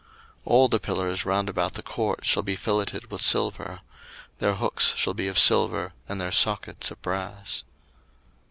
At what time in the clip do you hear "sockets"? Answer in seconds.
6.31-6.89